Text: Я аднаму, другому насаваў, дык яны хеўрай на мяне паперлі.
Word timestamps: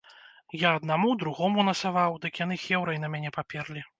Я 0.61 0.69
аднаму, 0.77 1.09
другому 1.23 1.65
насаваў, 1.69 2.17
дык 2.23 2.41
яны 2.45 2.57
хеўрай 2.65 2.97
на 3.07 3.13
мяне 3.17 3.29
паперлі. 3.39 3.89